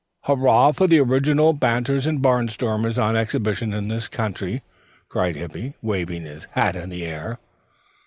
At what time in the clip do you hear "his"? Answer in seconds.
6.23-6.45